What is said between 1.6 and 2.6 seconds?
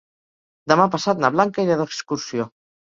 irà d'excursió.